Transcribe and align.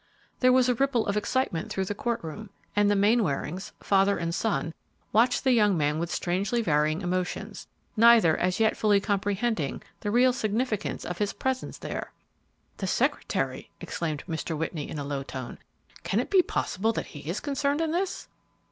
There 0.39 0.51
was 0.51 0.67
a 0.67 0.73
ripple 0.73 1.05
of 1.05 1.15
excitement 1.15 1.71
through 1.71 1.85
the 1.85 1.93
court 1.93 2.23
room, 2.23 2.49
and 2.75 2.89
the 2.89 2.95
Mainwarings, 2.95 3.71
father, 3.81 4.17
and 4.17 4.33
son, 4.33 4.73
watched 5.13 5.43
the 5.43 5.51
young 5.51 5.77
man 5.77 5.99
with 5.99 6.09
strangely 6.11 6.63
varying 6.63 7.01
emotions, 7.01 7.67
neither 7.95 8.35
as 8.35 8.59
yet 8.59 8.75
fully 8.75 8.99
comprehending 8.99 9.83
the 9.99 10.09
real 10.09 10.33
significance 10.33 11.05
of 11.05 11.19
his 11.19 11.33
presence 11.33 11.77
there. 11.77 12.11
"The 12.77 12.87
secretary!" 12.87 13.69
exclaimed 13.79 14.23
Mr. 14.27 14.57
Whitney, 14.57 14.89
in 14.89 14.97
a 14.97 15.03
low 15.03 15.21
tone. 15.21 15.59
"Can 16.01 16.19
it 16.19 16.31
be 16.31 16.41
possible 16.41 16.91
that 16.93 17.05
he 17.13 17.29
is 17.29 17.39
concerned 17.39 17.79
in 17.79 17.91
this?" 17.91 18.27